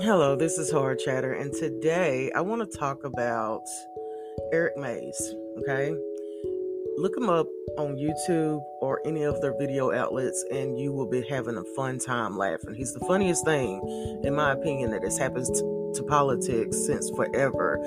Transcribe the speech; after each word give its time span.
Hello, 0.00 0.34
this 0.34 0.58
is 0.58 0.72
Hard 0.72 0.98
Chatter, 0.98 1.34
and 1.34 1.52
today 1.52 2.30
I 2.34 2.40
want 2.40 2.68
to 2.68 2.78
talk 2.78 3.04
about 3.04 3.62
Eric 4.52 4.76
Mays. 4.76 5.34
Okay, 5.58 5.94
look 6.96 7.16
him 7.16 7.30
up 7.30 7.46
on 7.78 7.96
YouTube 7.96 8.60
or 8.80 9.00
any 9.06 9.22
of 9.22 9.40
their 9.40 9.56
video 9.56 9.92
outlets, 9.92 10.44
and 10.50 10.78
you 10.80 10.92
will 10.92 11.06
be 11.06 11.22
having 11.22 11.56
a 11.56 11.64
fun 11.76 12.00
time 12.00 12.36
laughing. 12.36 12.74
He's 12.74 12.92
the 12.92 13.06
funniest 13.06 13.44
thing, 13.44 14.20
in 14.24 14.34
my 14.34 14.52
opinion, 14.52 14.90
that 14.90 15.04
has 15.04 15.16
happened 15.16 15.46
to, 15.46 15.92
to 15.94 16.02
politics 16.02 16.76
since 16.84 17.08
forever. 17.10 17.78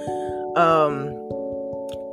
Um, 0.55 1.07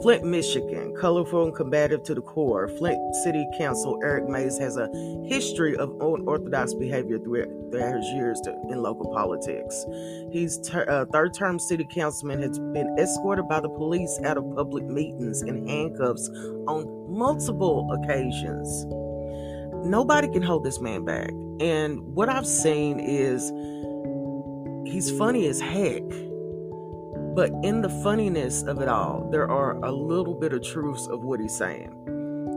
Flint, 0.04 0.22
Michigan, 0.22 0.94
colorful 1.00 1.44
and 1.44 1.54
combative 1.54 2.02
to 2.02 2.14
the 2.14 2.20
core. 2.20 2.68
Flint 2.68 3.14
City 3.24 3.48
Council 3.56 3.98
Eric 4.04 4.28
Mays 4.28 4.58
has 4.58 4.76
a 4.76 4.86
history 5.26 5.74
of 5.78 5.92
unorthodox 5.92 6.74
behavior 6.74 7.18
throughout 7.18 7.96
his 7.96 8.06
years 8.08 8.38
in 8.68 8.82
local 8.82 9.10
politics. 9.14 9.86
He's 10.30 10.58
ter- 10.58 10.84
uh, 10.90 11.06
third-term 11.10 11.58
city 11.58 11.88
councilman 11.90 12.42
has 12.42 12.58
been 12.58 12.94
escorted 12.98 13.48
by 13.48 13.60
the 13.60 13.70
police 13.70 14.20
out 14.26 14.36
of 14.36 14.44
public 14.54 14.84
meetings 14.84 15.40
in 15.40 15.66
handcuffs 15.66 16.28
on 16.68 16.84
multiple 17.08 17.90
occasions. 17.92 18.84
Nobody 19.86 20.28
can 20.28 20.42
hold 20.42 20.64
this 20.64 20.82
man 20.82 21.06
back. 21.06 21.30
And 21.60 21.98
what 22.14 22.28
I've 22.28 22.46
seen 22.46 23.00
is 23.00 23.50
he's 24.84 25.10
funny 25.16 25.46
as 25.46 25.62
heck 25.62 26.02
but 27.34 27.50
in 27.62 27.82
the 27.82 27.88
funniness 27.88 28.62
of 28.62 28.80
it 28.80 28.88
all, 28.88 29.28
there 29.30 29.50
are 29.50 29.72
a 29.84 29.90
little 29.90 30.34
bit 30.34 30.52
of 30.52 30.62
truths 30.62 31.08
of 31.08 31.24
what 31.24 31.40
he's 31.40 31.56
saying. 31.56 31.92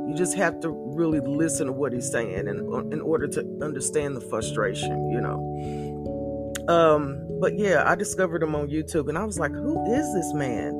You 0.08 0.16
just 0.16 0.35
have 0.35 0.59
to 0.62 0.70
really 0.70 1.20
listen 1.20 1.68
to 1.68 1.73
what 1.73 1.94
he's 1.94 2.09
saying 2.09 2.48
in, 2.48 2.59
in 2.91 3.02
order 3.02 3.27
to 3.27 3.59
understand 3.62 4.16
the 4.16 4.21
frustration, 4.21 5.10
you 5.10 5.20
know. 5.20 6.66
Um, 6.68 7.27
but 7.40 7.57
yeah, 7.57 7.90
I 7.90 7.96
discovered 7.96 8.43
him 8.43 8.55
on 8.55 8.68
YouTube 8.68 9.10
and 9.10 9.18
I 9.18 9.26
was 9.26 9.40
like, 9.40 9.51
who 9.51 9.93
is 9.93 10.13
this 10.13 10.34
man? 10.34 10.74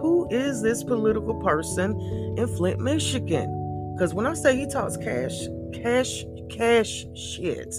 Who 0.00 0.28
is 0.30 0.62
this 0.62 0.84
political 0.84 1.34
person 1.40 1.98
in 2.38 2.46
Flint, 2.56 2.80
Michigan? 2.80 3.94
Because 3.94 4.14
when 4.14 4.26
I 4.26 4.34
say 4.34 4.56
he 4.56 4.66
talks 4.66 4.96
cash, 4.96 5.36
cash, 5.72 6.24
cash 6.48 7.06
shit, 7.14 7.74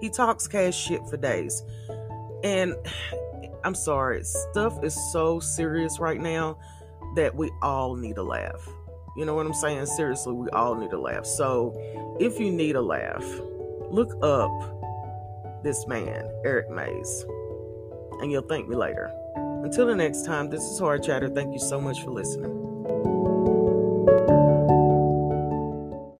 he 0.00 0.10
talks 0.10 0.46
cash 0.46 0.76
shit 0.76 1.00
for 1.08 1.16
days. 1.16 1.62
And 2.44 2.74
I'm 3.64 3.74
sorry, 3.74 4.22
stuff 4.24 4.82
is 4.82 4.96
so 5.12 5.40
serious 5.40 5.98
right 5.98 6.20
now 6.20 6.58
that 7.16 7.34
we 7.34 7.50
all 7.62 7.94
need 7.96 8.18
a 8.18 8.22
laugh. 8.22 8.68
You 9.16 9.24
know 9.24 9.34
what 9.34 9.46
I'm 9.46 9.54
saying? 9.54 9.86
Seriously, 9.86 10.32
we 10.32 10.48
all 10.50 10.74
need 10.74 10.92
a 10.92 11.00
laugh. 11.00 11.26
So 11.26 11.74
if 12.20 12.38
you 12.38 12.52
need 12.52 12.76
a 12.76 12.82
laugh, 12.82 13.24
look 13.90 14.16
up 14.22 14.50
this 15.64 15.86
man, 15.86 16.30
Eric 16.44 16.70
Mays, 16.70 17.24
and 18.20 18.30
you'll 18.30 18.42
thank 18.42 18.68
me 18.68 18.76
later. 18.76 19.10
Until 19.64 19.86
the 19.86 19.96
next 19.96 20.24
time, 20.24 20.50
this 20.50 20.62
is 20.62 20.78
Hard 20.78 21.02
Chatter. 21.02 21.28
Thank 21.28 21.52
you 21.52 21.58
so 21.58 21.80
much 21.80 22.02
for 22.02 22.10
listening. 22.10 22.67